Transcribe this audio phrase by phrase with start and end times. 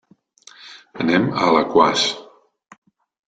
[1.03, 2.05] Anem a Alaquàs.